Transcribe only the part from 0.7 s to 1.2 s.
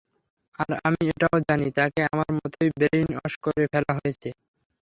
আমি